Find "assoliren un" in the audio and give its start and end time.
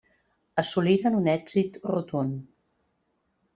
0.61-1.29